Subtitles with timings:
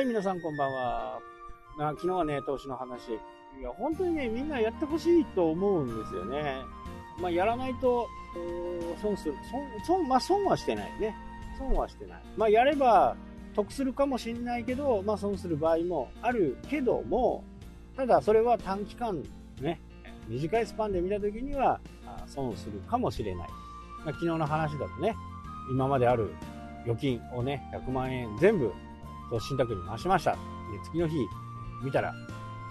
[0.00, 1.20] はい、皆さんこんばんは。
[1.78, 3.10] あ昨日はね、投資の話。
[3.10, 6.62] いや、本当にね、みんなやってほしいと思うんですよね。
[7.20, 8.08] まあ、やらないと、
[9.02, 9.34] 損する。
[9.84, 11.14] 損、損、まあ、損はしてないね。
[11.58, 12.22] 損はしてない。
[12.34, 13.14] まあ、やれば
[13.54, 17.44] 得するかもしれないけど、まあ、損する場合もあるけども、
[17.94, 19.22] ただ、それは短期間、
[19.60, 19.82] ね、
[20.28, 21.78] 短いスパンで見たときには、
[22.26, 23.48] 損するかもしれない。
[24.02, 25.14] まあ、昨日の話だとね、
[25.70, 26.32] 今まである
[26.84, 28.72] 預金をね、100万円全部
[29.38, 30.32] 信託に回しました。
[30.32, 30.38] で、
[30.84, 31.26] 次の日
[31.82, 32.12] 見たら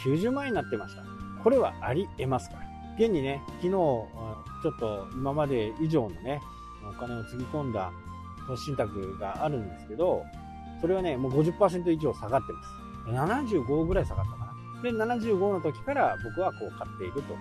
[0.00, 1.02] 90万円になってました。
[1.42, 2.62] これはあり得ますから。
[2.98, 4.06] 現にね、昨日、ちょ
[4.74, 6.40] っと今まで以上のね、
[6.88, 7.92] お金をつぎ込んだ
[8.46, 10.24] 投資信託があるんですけど、
[10.80, 12.68] それはね、もう50%以上下がってます。
[13.10, 14.82] 75ぐらい下がったかな。
[14.82, 17.34] で、75の時から僕はこう買っていると。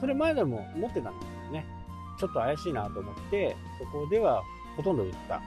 [0.00, 1.66] それ前でも持ってたんですけどね、
[2.18, 4.42] ちょっと怪しいなと思って、そこでは
[4.76, 5.40] ほとんど売った。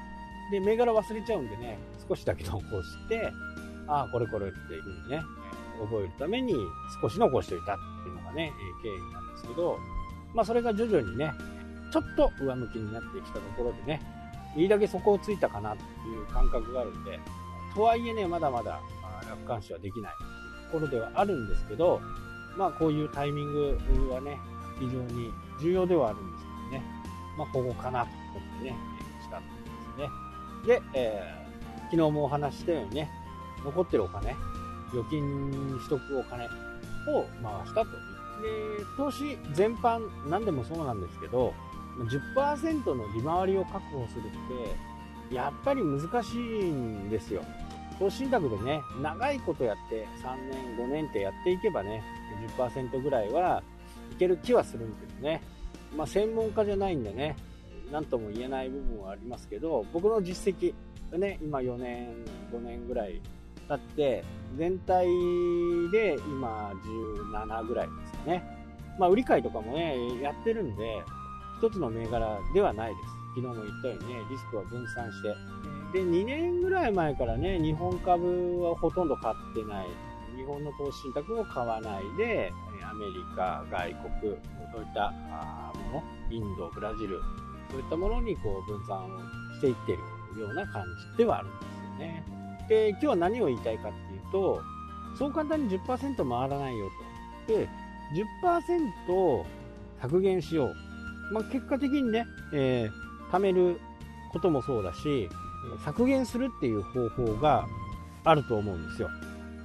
[0.51, 3.31] で、銘柄忘れちゃうんでね、少しだけ残して、
[3.87, 5.21] ああ、これこれっていうふうにね、
[5.79, 6.53] 覚えるために
[7.01, 8.51] 少し残しておいたっていうのがね、
[8.83, 9.77] 経緯なんですけど、
[10.33, 11.31] まあそれが徐々にね、
[11.91, 14.01] ちょっと上向きになってきたところでね、
[14.55, 17.19] いいだけ底をついたかなっていう感覚があるんで、
[17.73, 18.79] とはいえね、まだまだ
[19.27, 20.13] 楽観視はできない
[20.71, 22.01] ところではあるんですけど、
[22.57, 23.77] まあこういうタイミング
[24.11, 24.37] はね、
[24.79, 26.83] 非常に重要ではあるんですけどね、
[27.37, 28.75] まあここかなと思ってね、
[29.21, 29.49] したんで
[29.95, 30.28] すね。
[30.65, 33.09] で、えー、昨日もお話したようにね、
[33.63, 34.35] 残ってるお金、
[34.91, 37.85] 預金しとくお金を回したと。
[37.85, 41.53] で、投資全般、何でもそうなんですけど、
[41.97, 47.43] 10%の利回りを確保するって、やっぱり難しいんですよ。
[47.99, 52.01] 投資信託でね、長いことやって3年、5年ってやっていけばね、
[52.57, 53.61] 10%ぐらいは
[54.13, 55.41] いける気はするんですね。
[55.95, 57.35] まあ専門家じゃないんでね、
[57.91, 60.73] 何とも言えない部分はありますけど、僕の実績
[61.11, 62.09] がね、今4年、
[62.51, 63.21] 5年ぐらい
[63.67, 64.23] 経って、
[64.57, 65.05] 全体
[65.91, 66.71] で今
[67.31, 68.43] 17ぐらいですかね。
[68.99, 71.03] まあ、売り買いとかもね、やってるんで、
[71.59, 73.07] 一つの銘柄ではないです。
[73.35, 75.35] 昨日も言ったようにね、リスクは分散して。
[75.93, 79.87] で、2年ぐらい前からね、日本株はほとんど買ってない。
[80.35, 82.51] 日本の投資信託を買わないで、
[82.89, 84.35] アメリカ、外国、
[84.71, 85.11] そういった
[85.75, 87.21] もの、インド、ブラジル、
[87.71, 89.07] そういったものにこう分散を
[89.55, 92.23] していってるような感じではあるんですよね。
[92.67, 94.61] で、今日は何を言いたいかっていうと、
[95.17, 96.89] そう簡単に10%回らないよ
[97.47, 97.53] と。
[97.53, 97.67] で、
[98.43, 99.43] 10%
[100.01, 101.33] 削減しよう。
[101.33, 103.79] まあ、結果的にね、えー、貯める
[104.31, 105.29] こともそうだし、
[105.83, 107.65] 削減するっていう方法が
[108.23, 109.09] あると思うんですよ。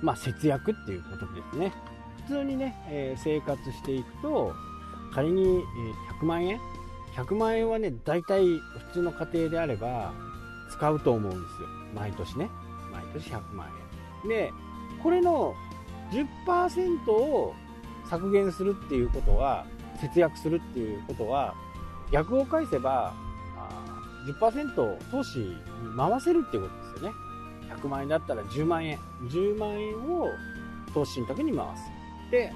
[0.02, 1.72] まあ、節約っていうことですね。
[2.26, 4.54] 普通にね、えー、生活していくと、
[5.12, 5.62] 仮に
[6.20, 6.58] 100万円
[7.16, 10.12] 100万円はね、大体普通の家庭であれば
[10.70, 11.68] 使うと思うんですよ。
[11.94, 12.50] 毎年ね。
[12.92, 13.68] 毎年100万
[14.24, 14.28] 円。
[14.28, 14.52] で、
[15.02, 15.54] これの
[16.10, 17.54] 10%を
[18.08, 19.64] 削減するっていうことは、
[20.00, 21.54] 節約するっていうことは、
[22.10, 23.14] 逆を返せば、
[24.26, 25.56] 10%投資に
[25.96, 27.16] 回せるっていうことですよね。
[27.82, 28.98] 100万円だったら10万円。
[29.28, 30.30] 10万円を
[30.92, 31.84] 投資信託に回す。
[32.30, 32.52] で、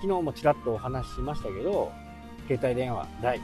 [0.00, 1.92] 昨日もちらっとお話ししましたけど、
[2.46, 3.40] 携帯電話代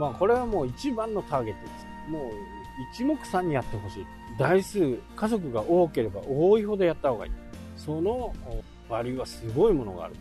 [0.00, 1.86] まあこれはもう一番のターゲットです。
[2.08, 2.30] もう
[2.94, 4.06] 一目散にやってほしい。
[4.38, 7.32] 台数、家族が多ければ多いほどやった方がいい。
[7.76, 8.34] その
[8.88, 10.14] バリューはすごいものがある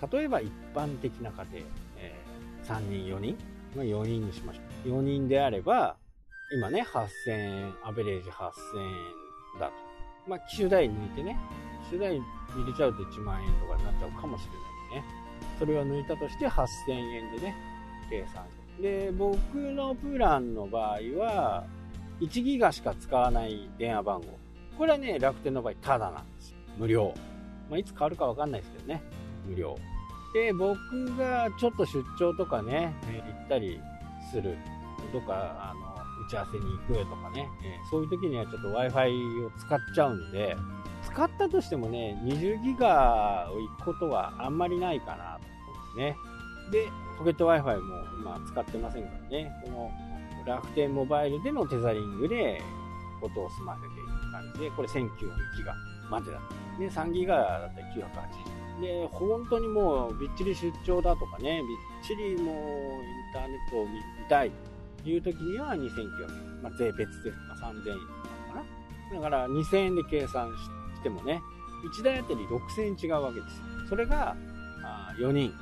[0.00, 0.16] と。
[0.16, 1.66] 例えば一般的な家庭、
[1.98, 3.36] えー、3人、4人、
[3.74, 5.00] まあ、4人にしましょう。
[5.00, 5.96] 4人であれば、
[6.52, 8.50] 今ね、8000円、アベレージ8000
[9.56, 9.72] 円だと。
[10.28, 11.36] まあ、機種代抜いてね、
[11.90, 12.20] 機種代
[12.54, 14.44] 入れちゃうと1万円とかになっちゃうかもし
[14.92, 15.04] れないね。
[15.58, 17.56] それを抜いたとして8000円でね、
[18.08, 21.64] 計算してで、僕のプランの場合は、
[22.20, 24.26] 1ギガしか使わない電話番号。
[24.78, 26.54] これはね、楽天の場合、タダなんです。
[26.78, 27.14] 無料。
[27.70, 29.02] まあ、いつ変わるかわかんないですけどね。
[29.46, 29.76] 無料。
[30.32, 30.76] で、僕
[31.16, 33.80] がちょっと出張とかね、行ったり
[34.30, 34.56] する。
[35.12, 40.56] とか、あの、打ち合わせに行くとかね、え、そういう時にはちょっと Wi-Fi を使っちゃうんで、
[41.04, 46.16] 使ったとしてもね、20ギガを行くことはあんまりないかなと思うんで
[46.72, 46.82] すね。
[46.84, 46.88] で、
[47.18, 49.90] ポケット Wi-Fi も今使ってませんからね、この
[50.46, 52.60] 楽天モバイルでのテザリングで
[53.22, 55.08] 音を済ませていく感じで、これ1900
[55.56, 55.74] ギガ
[56.10, 56.40] までだっ
[56.74, 56.80] た。
[56.80, 58.80] で、3ギガだったら980。
[58.80, 64.50] で、本当にもうびっちり出張だとかね、びっちりもうインターネットを見たい
[65.02, 66.62] という時には2900円。
[66.62, 67.36] まあ、税別です。
[67.60, 68.00] まあ、3000円なの
[68.52, 68.64] か
[69.12, 69.16] な。
[69.16, 70.50] だから2000円で計算
[70.96, 71.40] してもね、
[71.84, 73.64] 1台あたり6000円違うわけですよ。
[73.88, 74.34] それが
[74.82, 75.52] あ4人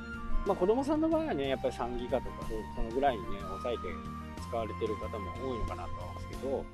[0.45, 3.83] まあ、子供さんの場合はね、やっぱり3ギガとかそのぐらいにね、抑えて
[4.41, 6.65] 使われてる方も多いのかなと思うんですけど、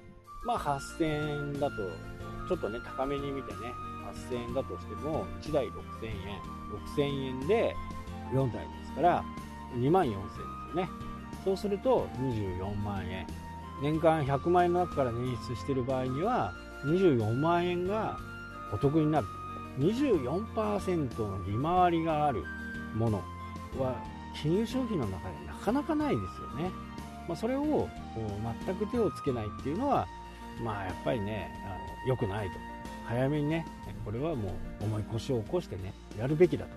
[0.44, 1.76] まあ、8000円だと、
[2.48, 3.58] ちょっとね、高めに見てね、
[4.32, 6.42] 8000円だとしても、1台6000円、
[6.96, 7.76] 6000円で
[8.34, 9.24] 4台ですから、
[9.76, 10.46] 2万4000円ですよ
[10.76, 10.90] ね。
[11.44, 13.28] そうすると24万円。
[13.82, 16.54] 年間100万円の中から捻出してる場合には、
[16.86, 18.18] 24万円が
[18.74, 19.28] お得になる。
[19.78, 22.44] 24%の利回りがある
[22.96, 23.24] もの
[23.78, 24.02] は
[24.42, 26.72] 金融商品の中でなかなかないですよね。
[27.28, 27.88] まあ、それを
[28.66, 30.08] 全く手をつけないっていうのは、
[30.64, 32.54] まあ、やっぱりねあの良くないと。
[33.06, 33.66] 早めにね
[34.06, 34.50] これはも
[34.82, 36.72] う重い腰を起こしてねやるべきだと。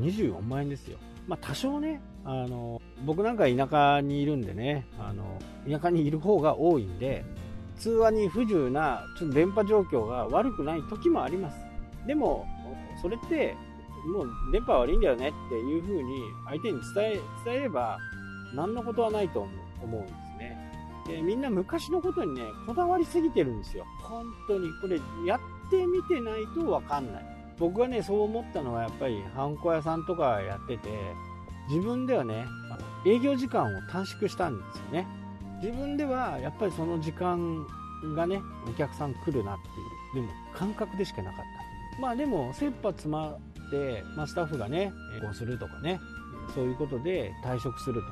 [0.00, 5.38] 24万円ですよ、まあ、多少ねあの僕なんか田舎にいるんでねあの
[5.70, 7.24] 田舎にいる方が多いんで
[7.78, 11.58] 通話に不自由なちょっと電波状況が悪くない時もあります。
[12.06, 12.46] でも
[13.00, 13.56] それって
[14.06, 17.98] もう電波悪いんだよねっていう風に相手に伝え伝えれば
[18.54, 19.46] 何のことはないと
[19.82, 20.72] 思うんですね。
[21.06, 23.84] でみんな昔のことにねこだわりすぎてるんですよ。
[24.02, 24.68] 本当に。
[24.80, 27.24] これやってみてないと分かんない。
[27.58, 30.88] 僕がねそう思ったのはやっぱりハンコ屋さんとかやってて
[31.68, 32.44] 自分ではね
[33.06, 35.06] 営業時間を短縮したんですよね。
[35.62, 37.66] 自分ではやっぱりその時間
[38.14, 39.56] がねお客さん来るなっ
[40.12, 41.40] ていうでも感覚でしかなかっ
[41.96, 42.00] た。
[42.00, 43.38] まあでも切羽詰ま、
[44.16, 46.00] まあ、スタッフがねこうするとかね
[46.54, 48.06] そういうことで退職すると。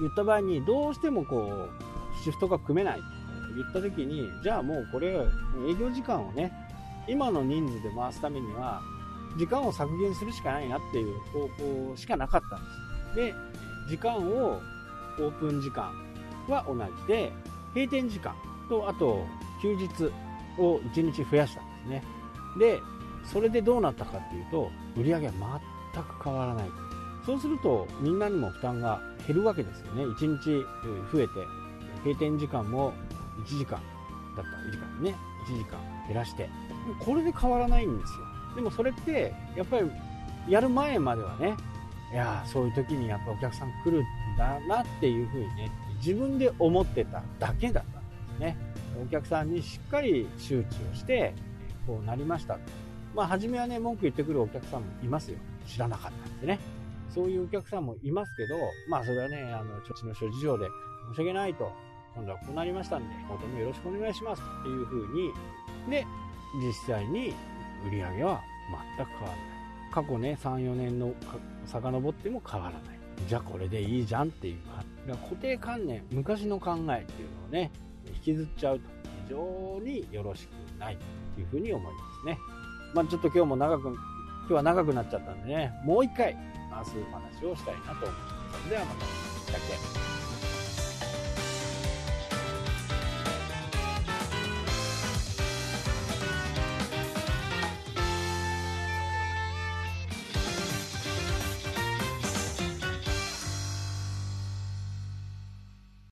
[0.00, 2.98] 言った場合にどうしてもこうシフトが組めない。
[2.98, 3.02] と
[3.54, 5.08] 言った時にじゃあもうこれ
[5.68, 6.52] 営業時間をね
[7.08, 8.82] 今の人数で回すためには
[9.38, 11.48] 時間を削減するしかないなっていう方
[11.90, 12.70] 向しかなかったんで
[13.12, 13.16] す。
[13.16, 13.34] で
[13.88, 14.60] 時間を
[15.18, 15.92] オープン時間
[16.48, 17.32] は同じで
[17.74, 18.34] 閉店時間
[18.68, 19.24] とあと
[19.62, 19.86] 休日
[20.58, 22.02] を1日増やしたんですね。
[22.58, 22.80] で
[23.32, 25.60] それでどうなったかっていうと売り上げは
[25.94, 26.70] 全く変わらない。
[27.24, 30.04] そうするとみんなにも負担が減るわけですよね。
[30.04, 30.64] 1日
[31.12, 31.32] 増えて
[32.04, 32.92] 閉店時間も
[33.44, 33.80] 1時間
[34.36, 34.50] だった。
[34.68, 35.14] 1時間ね。
[35.48, 36.48] 1時間減らして。
[37.04, 38.26] これで変わらないんですよ。
[38.54, 39.90] でもそれってやっぱり
[40.48, 41.56] やる前まではね
[42.12, 44.04] いやそういう時にやっぱお客さん来るん
[44.38, 48.56] だなっていうふうにね自分で思ってただけだったんですね。
[49.02, 51.34] お客さんにしっかり周知をして
[51.86, 52.58] こうなりました。
[53.16, 55.38] まあ初めはね文句言ってくるお客さんもいますよ。
[55.66, 56.60] 知らなかったんでね。
[57.08, 58.56] そういうお客さんもいますけど
[58.90, 60.66] まあそれはねあの土地の諸事情で
[61.08, 61.72] 申し訳ないと。
[62.14, 65.32] 今度はこうなりましたんで今後もよろしくお願いしますっていうふうに
[65.90, 66.06] で
[66.66, 67.34] 実際に
[67.86, 68.40] 売り上げは
[68.96, 69.38] 全く変わらない。
[69.92, 71.14] 過去ね34年の
[71.66, 72.98] 遡っても変わらない。
[73.26, 74.84] じゃあこれでいいじゃんっていうか。
[75.06, 77.70] 固定観念昔の考えっていうのをね
[78.06, 78.96] 引きずっちゃうと。
[79.26, 80.96] 非常によろしくない
[81.34, 82.38] というふうに思いますね。
[82.94, 83.96] まあちょっと今日も長く今
[84.48, 86.36] 日は長くなっちゃったんでねもう一回
[86.70, 89.26] 明日話をしたいなと思いますそれではまた。
[89.46, 89.60] したっ
[90.10, 90.15] け